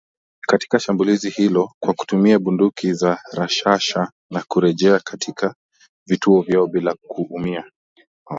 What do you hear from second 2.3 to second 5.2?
bunduki za rashasha na kurejea